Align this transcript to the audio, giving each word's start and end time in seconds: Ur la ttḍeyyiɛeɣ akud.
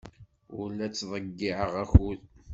Ur 0.59 0.67
la 0.77 0.87
ttḍeyyiɛeɣ 0.89 1.71
akud. 1.83 2.19